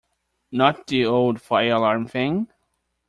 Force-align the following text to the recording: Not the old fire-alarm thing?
Not 0.51 0.87
the 0.87 1.05
old 1.05 1.39
fire-alarm 1.39 2.07
thing? 2.07 2.47